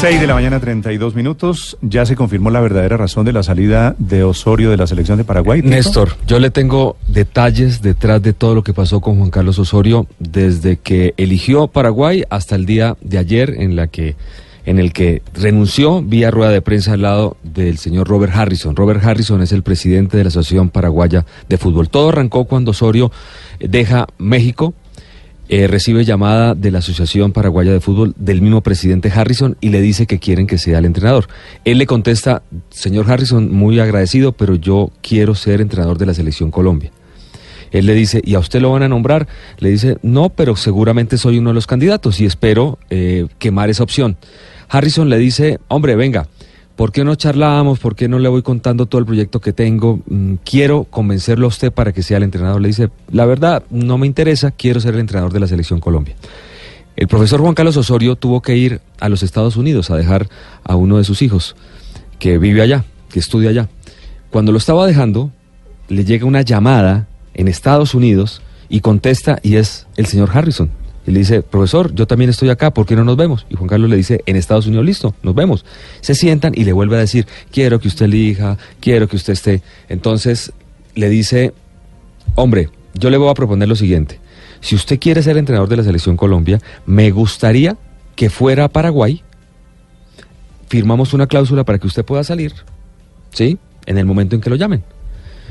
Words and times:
6 0.00 0.18
de 0.18 0.26
la 0.26 0.32
mañana, 0.32 0.58
32 0.58 1.14
minutos. 1.14 1.76
Ya 1.82 2.06
se 2.06 2.16
confirmó 2.16 2.48
la 2.48 2.62
verdadera 2.62 2.96
razón 2.96 3.26
de 3.26 3.34
la 3.34 3.42
salida 3.42 3.94
de 3.98 4.24
Osorio 4.24 4.70
de 4.70 4.78
la 4.78 4.86
selección 4.86 5.18
de 5.18 5.24
Paraguay. 5.24 5.60
¿Tito? 5.60 5.74
Néstor, 5.74 6.16
yo 6.26 6.38
le 6.38 6.50
tengo 6.50 6.96
detalles 7.06 7.82
detrás 7.82 8.22
de 8.22 8.32
todo 8.32 8.54
lo 8.54 8.62
que 8.62 8.72
pasó 8.72 9.02
con 9.02 9.18
Juan 9.18 9.28
Carlos 9.28 9.58
Osorio 9.58 10.06
desde 10.18 10.78
que 10.78 11.12
eligió 11.18 11.66
Paraguay 11.66 12.24
hasta 12.30 12.56
el 12.56 12.64
día 12.64 12.96
de 13.02 13.18
ayer 13.18 13.56
en 13.58 13.76
la 13.76 13.88
que 13.88 14.16
en 14.64 14.78
el 14.78 14.94
que 14.94 15.20
renunció 15.34 16.02
vía 16.02 16.30
rueda 16.30 16.50
de 16.50 16.62
prensa 16.62 16.94
al 16.94 17.02
lado 17.02 17.36
del 17.42 17.76
señor 17.76 18.08
Robert 18.08 18.34
Harrison. 18.34 18.76
Robert 18.76 19.04
Harrison 19.04 19.42
es 19.42 19.52
el 19.52 19.62
presidente 19.62 20.16
de 20.16 20.24
la 20.24 20.28
Asociación 20.28 20.70
Paraguaya 20.70 21.26
de 21.46 21.58
Fútbol. 21.58 21.90
Todo 21.90 22.08
arrancó 22.08 22.46
cuando 22.46 22.70
Osorio 22.70 23.12
deja 23.58 24.06
México 24.16 24.72
eh, 25.52 25.66
recibe 25.66 26.04
llamada 26.04 26.54
de 26.54 26.70
la 26.70 26.78
Asociación 26.78 27.32
Paraguaya 27.32 27.72
de 27.72 27.80
Fútbol 27.80 28.14
del 28.16 28.40
mismo 28.40 28.60
presidente 28.60 29.10
Harrison 29.12 29.56
y 29.60 29.70
le 29.70 29.80
dice 29.80 30.06
que 30.06 30.20
quieren 30.20 30.46
que 30.46 30.58
sea 30.58 30.78
el 30.78 30.84
entrenador. 30.84 31.26
Él 31.64 31.78
le 31.78 31.86
contesta, 31.86 32.44
señor 32.70 33.10
Harrison, 33.10 33.52
muy 33.52 33.80
agradecido, 33.80 34.30
pero 34.30 34.54
yo 34.54 34.92
quiero 35.02 35.34
ser 35.34 35.60
entrenador 35.60 35.98
de 35.98 36.06
la 36.06 36.14
Selección 36.14 36.52
Colombia. 36.52 36.92
Él 37.72 37.86
le 37.86 37.94
dice, 37.94 38.22
¿y 38.24 38.34
a 38.34 38.38
usted 38.38 38.60
lo 38.60 38.70
van 38.70 38.84
a 38.84 38.88
nombrar? 38.88 39.26
Le 39.58 39.70
dice, 39.70 39.98
no, 40.02 40.28
pero 40.28 40.54
seguramente 40.54 41.18
soy 41.18 41.38
uno 41.38 41.50
de 41.50 41.54
los 41.54 41.66
candidatos 41.66 42.20
y 42.20 42.26
espero 42.26 42.78
eh, 42.88 43.26
quemar 43.40 43.70
esa 43.70 43.82
opción. 43.82 44.16
Harrison 44.68 45.08
le 45.08 45.18
dice, 45.18 45.58
hombre, 45.66 45.96
venga, 45.96 46.28
¿por 46.80 46.92
qué 46.92 47.04
no 47.04 47.14
charlamos? 47.14 47.78
¿Por 47.78 47.94
qué 47.94 48.08
no 48.08 48.18
le 48.18 48.30
voy 48.30 48.40
contando 48.40 48.86
todo 48.86 49.00
el 49.00 49.04
proyecto 49.04 49.38
que 49.38 49.52
tengo? 49.52 50.00
Mm, 50.08 50.36
quiero 50.46 50.84
convencerlo 50.84 51.44
a 51.44 51.48
usted 51.48 51.70
para 51.70 51.92
que 51.92 52.02
sea 52.02 52.16
el 52.16 52.22
entrenador. 52.22 52.58
Le 52.58 52.68
dice, 52.68 52.88
la 53.12 53.26
verdad, 53.26 53.64
no 53.68 53.98
me 53.98 54.06
interesa, 54.06 54.50
quiero 54.50 54.80
ser 54.80 54.94
el 54.94 55.00
entrenador 55.00 55.30
de 55.30 55.40
la 55.40 55.46
Selección 55.46 55.78
Colombia. 55.78 56.16
El 56.96 57.06
profesor 57.06 57.42
Juan 57.42 57.52
Carlos 57.52 57.76
Osorio 57.76 58.16
tuvo 58.16 58.40
que 58.40 58.56
ir 58.56 58.80
a 58.98 59.10
los 59.10 59.22
Estados 59.22 59.58
Unidos 59.58 59.90
a 59.90 59.96
dejar 59.98 60.30
a 60.64 60.74
uno 60.74 60.96
de 60.96 61.04
sus 61.04 61.20
hijos, 61.20 61.54
que 62.18 62.38
vive 62.38 62.62
allá, 62.62 62.86
que 63.12 63.18
estudia 63.18 63.50
allá. 63.50 63.68
Cuando 64.30 64.50
lo 64.50 64.56
estaba 64.56 64.86
dejando, 64.86 65.30
le 65.90 66.06
llega 66.06 66.24
una 66.24 66.40
llamada 66.40 67.08
en 67.34 67.48
Estados 67.48 67.94
Unidos 67.94 68.40
y 68.70 68.80
contesta 68.80 69.38
y 69.42 69.56
es 69.56 69.86
el 69.98 70.06
señor 70.06 70.30
Harrison. 70.32 70.70
Y 71.06 71.12
le 71.12 71.20
dice, 71.20 71.42
profesor, 71.42 71.94
yo 71.94 72.06
también 72.06 72.30
estoy 72.30 72.50
acá, 72.50 72.72
¿por 72.72 72.86
qué 72.86 72.94
no 72.94 73.04
nos 73.04 73.16
vemos? 73.16 73.46
Y 73.48 73.56
Juan 73.56 73.68
Carlos 73.68 73.88
le 73.88 73.96
dice, 73.96 74.22
en 74.26 74.36
Estados 74.36 74.66
Unidos, 74.66 74.84
listo, 74.84 75.14
nos 75.22 75.34
vemos. 75.34 75.64
Se 76.02 76.14
sientan 76.14 76.52
y 76.54 76.64
le 76.64 76.72
vuelve 76.72 76.96
a 76.96 77.00
decir, 77.00 77.26
quiero 77.50 77.80
que 77.80 77.88
usted 77.88 78.04
elija, 78.04 78.58
quiero 78.80 79.08
que 79.08 79.16
usted 79.16 79.32
esté. 79.32 79.62
Entonces 79.88 80.52
le 80.94 81.08
dice, 81.08 81.54
hombre, 82.34 82.68
yo 82.94 83.10
le 83.10 83.16
voy 83.16 83.30
a 83.30 83.34
proponer 83.34 83.68
lo 83.68 83.76
siguiente. 83.76 84.20
Si 84.60 84.74
usted 84.74 84.98
quiere 84.98 85.22
ser 85.22 85.38
entrenador 85.38 85.68
de 85.68 85.78
la 85.78 85.84
Selección 85.84 86.16
Colombia, 86.16 86.60
me 86.84 87.10
gustaría 87.10 87.76
que 88.14 88.28
fuera 88.28 88.64
a 88.64 88.68
Paraguay, 88.68 89.22
firmamos 90.68 91.14
una 91.14 91.26
cláusula 91.26 91.64
para 91.64 91.78
que 91.78 91.86
usted 91.86 92.04
pueda 92.04 92.22
salir, 92.24 92.52
¿sí? 93.32 93.58
En 93.86 93.96
el 93.96 94.04
momento 94.04 94.34
en 94.34 94.42
que 94.42 94.50
lo 94.50 94.56
llamen. 94.56 94.84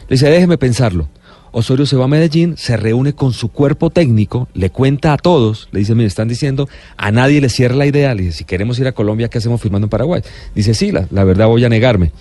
Le 0.08 0.14
dice, 0.16 0.30
déjeme 0.30 0.58
pensarlo. 0.58 1.09
Osorio 1.52 1.86
se 1.86 1.95
va 1.95 2.05
a 2.05 2.08
Medellín, 2.08 2.58
se 2.58 2.78
reúne 2.78 3.14
con 3.14 3.33
su 3.33 3.50
cuerpo 3.50 3.89
técnico, 3.89 4.47
le 4.53 4.69
cuenta 4.69 5.14
a 5.14 5.17
todos, 5.17 5.67
le 5.72 5.80
dice, 5.80 5.95
mire, 5.95 6.08
están 6.08 6.28
diciendo, 6.28 6.69
a 6.97 7.11
nadie 7.11 7.42
le 7.42 7.50
cierra 7.50 7.75
la 7.75 7.86
idea, 7.86 8.14
le 8.14 8.23
dice, 8.23 8.39
si 8.39 8.44
queremos 8.44 8.80
ir 8.80 8.88
a 8.88 8.92
Colombia, 8.92 9.30
¿qué 9.30 9.39
hacemos 9.39 9.61
firmando 9.61 9.86
en 9.86 9.89
Paraguay? 9.89 10.22
Dice, 10.53 10.73
sí, 10.73 10.92
la, 10.92 11.08
la 11.11 11.23
verdad 11.23 11.47
voy 11.47 11.66
a 11.66 11.70
negarme. 11.70 12.11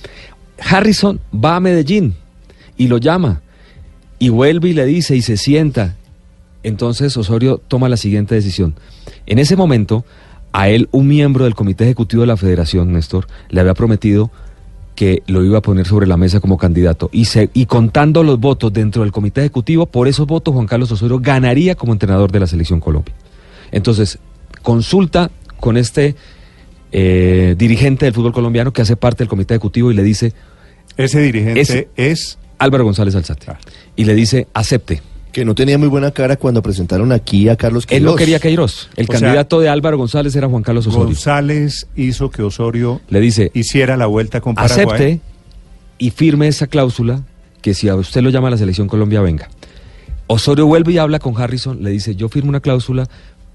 Harrison 0.58 1.20
va 1.32 1.56
a 1.56 1.60
Medellín 1.60 2.14
y 2.76 2.88
lo 2.88 2.98
llama 2.98 3.42
y 4.18 4.30
vuelve 4.30 4.70
y 4.70 4.72
le 4.72 4.86
dice 4.86 5.16
y 5.16 5.22
se 5.22 5.36
sienta. 5.36 5.96
Entonces 6.62 7.16
Osorio 7.16 7.60
toma 7.68 7.88
la 7.88 7.96
siguiente 7.96 8.34
decisión. 8.34 8.74
En 9.26 9.38
ese 9.38 9.56
momento, 9.56 10.04
a 10.52 10.68
él 10.68 10.88
un 10.90 11.06
miembro 11.06 11.44
del 11.44 11.54
comité 11.54 11.84
ejecutivo 11.84 12.22
de 12.22 12.26
la 12.26 12.36
federación, 12.36 12.92
Néstor, 12.92 13.26
le 13.50 13.60
había 13.60 13.74
prometido 13.74 14.30
que 14.98 15.22
lo 15.28 15.44
iba 15.44 15.58
a 15.58 15.62
poner 15.62 15.86
sobre 15.86 16.08
la 16.08 16.16
mesa 16.16 16.40
como 16.40 16.58
candidato. 16.58 17.08
Y, 17.12 17.26
se, 17.26 17.50
y 17.54 17.66
contando 17.66 18.24
los 18.24 18.40
votos 18.40 18.72
dentro 18.72 19.02
del 19.04 19.12
comité 19.12 19.42
ejecutivo, 19.42 19.86
por 19.86 20.08
esos 20.08 20.26
votos 20.26 20.52
Juan 20.54 20.66
Carlos 20.66 20.90
Osorio 20.90 21.20
ganaría 21.20 21.76
como 21.76 21.92
entrenador 21.92 22.32
de 22.32 22.40
la 22.40 22.48
selección 22.48 22.80
Colombia. 22.80 23.14
Entonces, 23.70 24.18
consulta 24.60 25.30
con 25.60 25.76
este 25.76 26.16
eh, 26.90 27.54
dirigente 27.56 28.06
del 28.06 28.12
fútbol 28.12 28.32
colombiano 28.32 28.72
que 28.72 28.82
hace 28.82 28.96
parte 28.96 29.18
del 29.18 29.28
comité 29.28 29.54
ejecutivo 29.54 29.92
y 29.92 29.94
le 29.94 30.02
dice... 30.02 30.32
Ese 30.96 31.20
dirigente 31.20 31.60
Ese- 31.60 31.88
es... 31.94 32.36
Álvaro 32.58 32.82
González 32.82 33.14
Alzate. 33.14 33.52
Ah. 33.52 33.58
Y 33.94 34.02
le 34.02 34.16
dice, 34.16 34.48
acepte. 34.52 35.00
Que 35.32 35.44
no 35.44 35.54
tenía 35.54 35.76
muy 35.78 35.88
buena 35.88 36.10
cara 36.10 36.36
cuando 36.36 36.62
presentaron 36.62 37.12
aquí 37.12 37.48
a 37.48 37.56
Carlos 37.56 37.84
Él 37.90 38.02
no 38.02 38.16
Queiroz. 38.16 38.18
quería 38.18 38.38
Queiroz. 38.40 38.90
El 38.96 39.04
O 39.08 39.12
sea, 39.12 39.20
candidato 39.20 39.60
de 39.60 39.68
Álvaro 39.68 39.98
González 39.98 40.34
era 40.34 40.48
Juan 40.48 40.62
Carlos 40.62 40.86
Osorio. 40.86 41.06
González 41.06 41.86
hizo 41.96 42.30
que 42.30 42.42
Osorio 42.42 43.00
Le 43.10 43.20
dice, 43.20 43.50
hiciera 43.54 43.96
la 43.96 44.06
vuelta 44.06 44.40
con 44.40 44.54
Paraguay. 44.54 44.86
acepte 44.86 45.20
y 45.98 46.10
firme 46.10 46.48
esa 46.48 46.66
cláusula 46.66 47.22
que 47.60 47.74
si 47.74 47.88
a 47.88 47.94
usted 47.96 48.22
lo 48.22 48.30
llama 48.30 48.48
a 48.48 48.52
la 48.52 48.56
selección 48.56 48.88
Colombia, 48.88 49.20
venga. 49.20 49.48
Osorio 50.28 50.66
vuelve 50.66 50.92
y 50.92 50.98
habla 50.98 51.18
con 51.18 51.36
Harrison, 51.40 51.82
le 51.82 51.90
dice, 51.90 52.14
yo 52.14 52.28
firmo 52.28 52.48
una 52.50 52.60
cláusula 52.60 53.08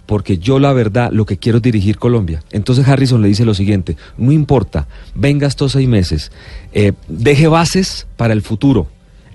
porque 0.05 0.37
yo 0.37 0.59
la 0.59 0.73
verdad 0.73 1.11
lo 1.13 1.25
que 1.25 1.37
quiero 1.37 1.57
es 1.59 1.61
dirigir 1.61 1.97
Colombia. 1.97 2.43
Entonces 2.51 2.87
Harrison 2.87 3.21
le 3.21 3.29
dice 3.29 3.45
lo 3.45 3.53
siguiente, 3.53 3.95
no 4.17 4.31
importa, 4.31 4.87
venga 5.15 5.47
estos 5.47 5.71
seis 5.73 5.87
meses, 5.87 6.31
eh, 6.73 6.93
deje 7.07 7.47
bases 7.47 8.05
para 8.17 8.33
el 8.33 8.41
futuro. 8.41 8.87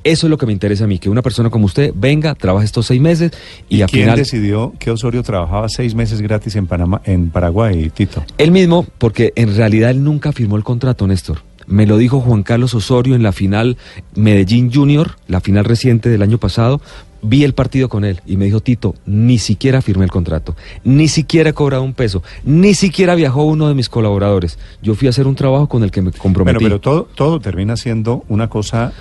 Eso 0.08 0.26
es 0.26 0.30
lo 0.30 0.38
que 0.38 0.46
me 0.46 0.54
interesa 0.54 0.84
a 0.84 0.86
mí, 0.86 0.98
que 0.98 1.10
una 1.10 1.20
persona 1.20 1.50
como 1.50 1.66
usted 1.66 1.92
venga, 1.94 2.34
trabaje 2.34 2.64
estos 2.64 2.86
seis 2.86 2.98
meses 2.98 3.30
y, 3.69 3.76
¿Y 3.76 3.82
al 3.82 3.91
quién 3.91 4.04
final... 4.04 4.16
decidió 4.16 4.72
que 4.78 4.91
Osorio 4.91 5.22
trabajaba 5.22 5.69
seis 5.69 5.94
meses 5.94 6.22
gratis 6.22 6.56
en, 6.56 6.66
Panamá, 6.66 7.02
en 7.04 7.28
Paraguay, 7.28 7.91
Tito? 7.91 8.24
Él 8.38 8.50
mismo, 8.50 8.86
porque 8.97 9.34
en 9.36 9.54
realidad 9.54 9.91
él 9.91 10.02
nunca 10.02 10.32
firmó 10.32 10.56
el 10.56 10.64
contrato, 10.64 11.06
Néstor. 11.06 11.42
Me 11.66 11.86
lo 11.86 11.98
dijo 11.98 12.20
Juan 12.20 12.42
Carlos 12.42 12.72
Osorio 12.72 13.16
en 13.16 13.22
la 13.22 13.32
final 13.32 13.76
Medellín 14.14 14.72
Junior, 14.72 15.16
la 15.26 15.42
final 15.42 15.66
reciente 15.66 16.08
del 16.08 16.22
año 16.22 16.38
pasado. 16.38 16.80
Vi 17.20 17.44
el 17.44 17.52
partido 17.52 17.91
con 17.91 18.06
él 18.06 18.22
y 18.24 18.38
me 18.38 18.47
dijo, 18.47 18.60
Tito, 18.60 18.94
ni 19.04 19.36
siquiera 19.36 19.82
firmé 19.82 20.04
el 20.04 20.10
contrato, 20.10 20.56
ni 20.84 21.08
siquiera 21.08 21.50
he 21.50 21.52
cobrado 21.52 21.82
un 21.82 21.92
peso, 21.92 22.22
ni 22.44 22.72
siquiera 22.72 23.14
viajó 23.14 23.42
uno 23.42 23.68
de 23.68 23.74
mis 23.74 23.91
colaboradores. 23.91 24.58
Yo 24.80 24.94
fui 24.94 25.08
a 25.08 25.10
hacer 25.10 25.26
un 25.26 25.34
trabajo 25.34 25.68
con 25.68 25.82
el 25.82 25.91
que 25.91 26.00
me 26.00 26.12
comprometí. 26.12 26.54
Bueno, 26.54 26.66
pero 26.66 26.80
todo, 26.80 27.08
todo 27.14 27.41
termina 27.41 27.76
siendo 27.76 28.24
una 28.28 28.48
cosa 28.48 28.94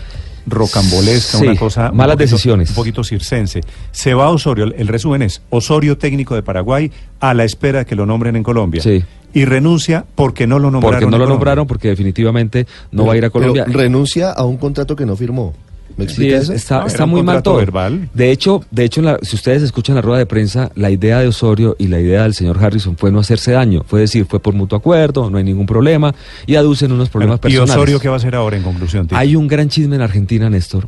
rocambolesca, 0.47 1.37
Sí, 1.37 1.45
una 1.47 1.55
cosa... 1.59 1.91
un 1.91 1.97
malas 1.97 2.15
poquito- 2.15 2.31
decisiones. 2.31 2.69
Un 2.69 2.75
poquito 2.75 3.03
circense. 3.03 3.61
Se 3.91 4.13
va 4.13 4.29
Osorio, 4.29 4.65
el 4.75 4.87
resumen 4.87 5.21
es 5.21 5.41
Osorio 5.49 5.97
técnico 5.97 6.33
de 6.35 6.41
Paraguay 6.43 6.91
a 7.19 7.33
la 7.33 7.43
espera 7.43 7.79
de 7.79 7.85
que 7.85 7.95
lo 7.95 8.05
nombren 8.05 8.35
en 8.35 8.43
Colombia. 8.43 8.81
Sí. 8.81 9.03
Y 9.33 9.45
renuncia 9.45 10.05
porque 10.15 10.47
no 10.47 10.57
lo 10.57 10.71
nombraron 10.71 10.99
porque 10.99 11.05
no 11.05 11.11
lo 11.11 11.17
Colombia. 11.25 11.33
nombraron, 11.35 11.67
porque 11.67 11.89
definitivamente 11.89 12.65
no 12.91 13.05
va 13.05 13.13
a 13.13 13.17
ir 13.17 13.25
a 13.25 13.29
Pero 13.29 13.51
Colombia. 13.51 13.65
renuncia 13.67 14.31
a 14.31 14.45
un 14.45 14.57
contrato 14.57 14.95
que 14.95 15.05
no 15.05 15.15
firmó. 15.15 15.53
¿Me 15.97 16.05
Sí, 16.05 16.09
explica 16.11 16.37
es- 16.37 16.43
eso? 16.43 16.53
está, 16.53 17.03
un 17.03 17.09
muy 17.09 17.23
mal 17.23 17.37
contrato 17.37 17.49
todo. 17.51 17.57
verbal. 17.57 18.09
De 18.13 18.31
hecho, 18.31 18.63
de 18.69 18.83
hecho, 18.85 19.01
la- 19.01 19.17
si 19.23 19.35
ustedes 19.35 19.63
escuchan 19.63 19.95
la 19.95 20.01
rueda 20.01 20.19
de 20.19 20.25
prensa, 20.27 20.71
la 20.75 20.91
idea 20.91 21.19
de 21.19 21.27
Osorio 21.27 21.75
y 21.79 21.87
la 21.87 21.99
idea 21.99 22.23
del 22.23 22.35
señor 22.35 22.63
Harrison 22.63 22.95
fue 22.97 23.11
no 23.11 23.19
hacerse 23.19 23.51
daño, 23.51 23.83
fue 23.87 24.01
decir, 24.01 24.25
fue 24.25 24.39
por 24.39 24.53
mutuo 24.53 24.77
acuerdo, 24.77 25.29
no 25.31 25.37
hay 25.39 25.43
ningún 25.43 25.65
problema, 25.65 26.13
y 26.45 26.55
aducen 26.55 26.91
unos 26.91 27.09
problemas 27.09 27.41
Bueno, 27.41 27.51
¿Y 27.51 27.57
personales. 27.57 27.75
Osorio 27.81 27.99
qué 27.99 28.07
va 28.09 28.13
a 28.13 28.17
hacer 28.17 28.35
ahora 28.35 28.57
en 28.57 28.63
conclusión? 28.63 29.07
Hay 29.11 29.35
un 29.35 29.47
gran 29.47 29.69
chisme 29.69 29.95
en 29.95 30.03
Argentina, 30.03 30.49
Néstor, 30.49 30.87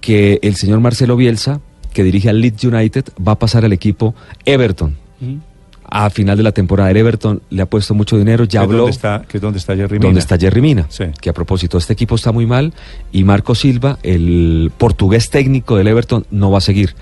que 0.00 0.38
el 0.42 0.56
señor 0.56 0.80
Marcelo 0.80 1.16
Bielsa, 1.16 1.60
que 1.92 2.02
dirige 2.02 2.30
al 2.30 2.40
Leeds 2.40 2.64
United, 2.64 3.04
va 3.26 3.32
a 3.32 3.38
pasar 3.38 3.64
al 3.66 3.72
equipo 3.74 4.14
Everton. 4.46 4.96
A 5.90 6.08
final 6.10 6.36
de 6.36 6.42
la 6.44 6.52
temporada, 6.52 6.90
el 6.90 6.96
Everton 6.96 7.42
le 7.50 7.62
ha 7.62 7.66
puesto 7.66 7.94
mucho 7.94 8.16
dinero, 8.16 8.44
ya 8.44 8.60
¿Que 8.60 8.64
es 8.64 8.68
habló 8.68 8.78
¿Dónde 8.78 8.92
está, 8.92 9.22
que 9.28 9.38
es 9.38 9.40
donde 9.42 9.58
está 9.58 9.74
Jerry 9.74 9.94
Mina? 9.98 10.06
donde 10.06 10.20
está 10.20 10.38
Jerry 10.38 10.60
Mina, 10.60 10.86
Sí. 10.88 11.04
que 11.20 11.30
a 11.30 11.32
propósito, 11.32 11.78
este 11.78 11.92
equipo 11.92 12.14
está 12.14 12.30
muy 12.32 12.46
mal 12.46 12.72
y 13.10 13.24
Marco 13.24 13.54
Silva, 13.54 13.98
el 14.04 14.70
portugués 14.78 15.30
técnico 15.30 15.76
del 15.76 15.88
Everton, 15.88 16.26
no 16.30 16.50
va 16.50 16.58
a 16.58 16.60
seguir. 16.60 16.94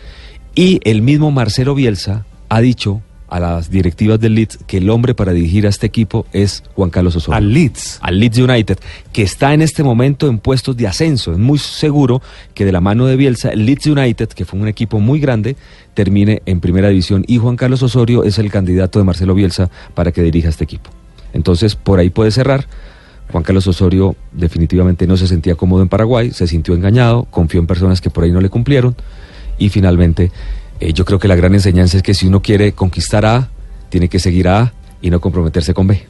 Y 0.54 0.80
el 0.84 1.02
mismo 1.02 1.30
Marcelo 1.30 1.74
Bielsa 1.74 2.24
ha 2.48 2.60
dicho 2.60 3.02
a 3.28 3.40
las 3.40 3.70
directivas 3.70 4.18
del 4.18 4.34
Leeds 4.34 4.58
que 4.66 4.78
el 4.78 4.90
hombre 4.90 5.14
para 5.14 5.32
dirigir 5.32 5.66
a 5.66 5.68
este 5.68 5.86
equipo 5.86 6.26
es 6.32 6.62
Juan 6.74 6.90
Carlos 6.90 7.16
Osorio. 7.16 7.36
Al 7.36 7.52
Leeds. 7.52 7.98
Al 8.00 8.18
Leeds 8.18 8.38
United, 8.38 8.78
que 9.12 9.22
está 9.22 9.54
en 9.54 9.62
este 9.62 9.82
momento 9.82 10.28
en 10.28 10.38
puestos 10.38 10.76
de 10.76 10.86
ascenso. 10.86 11.32
Es 11.32 11.38
muy 11.38 11.58
seguro 11.58 12.22
que 12.54 12.64
de 12.64 12.72
la 12.72 12.80
mano 12.80 13.06
de 13.06 13.16
Bielsa, 13.16 13.50
el 13.50 13.66
Leeds 13.66 13.86
United, 13.86 14.28
que 14.28 14.44
fue 14.44 14.58
un 14.58 14.68
equipo 14.68 14.98
muy 15.00 15.20
grande, 15.20 15.56
termine 15.94 16.42
en 16.46 16.60
primera 16.60 16.88
división. 16.88 17.24
Y 17.26 17.38
Juan 17.38 17.56
Carlos 17.56 17.82
Osorio 17.82 18.24
es 18.24 18.38
el 18.38 18.50
candidato 18.50 18.98
de 18.98 19.04
Marcelo 19.04 19.34
Bielsa 19.34 19.70
para 19.94 20.12
que 20.12 20.22
dirija 20.22 20.48
este 20.48 20.64
equipo. 20.64 20.90
Entonces, 21.32 21.74
por 21.74 21.98
ahí 21.98 22.10
puede 22.10 22.30
cerrar. 22.30 22.66
Juan 23.30 23.44
Carlos 23.44 23.66
Osorio 23.66 24.16
definitivamente 24.32 25.06
no 25.06 25.16
se 25.18 25.26
sentía 25.26 25.54
cómodo 25.54 25.82
en 25.82 25.88
Paraguay, 25.88 26.30
se 26.30 26.46
sintió 26.46 26.74
engañado, 26.74 27.24
confió 27.24 27.60
en 27.60 27.66
personas 27.66 28.00
que 28.00 28.08
por 28.08 28.24
ahí 28.24 28.32
no 28.32 28.40
le 28.40 28.48
cumplieron 28.48 28.96
y 29.58 29.68
finalmente 29.68 30.30
eh, 30.80 30.92
yo 30.92 31.04
creo 31.04 31.18
que 31.18 31.28
la 31.28 31.36
gran 31.36 31.54
enseñanza 31.54 31.96
es 31.96 32.02
que 32.02 32.14
si 32.14 32.26
uno 32.26 32.42
quiere 32.42 32.72
conquistar 32.72 33.24
a 33.26 33.48
tiene 33.88 34.08
que 34.08 34.18
seguir 34.18 34.48
A 34.48 34.72
y 35.00 35.10
no 35.10 35.20
comprometerse 35.20 35.74
con 35.74 35.86
B. 35.86 36.06